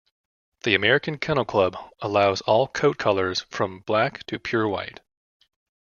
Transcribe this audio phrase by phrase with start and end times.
[0.63, 5.01] The American Kennel Club allows all coat colors from black to pure white.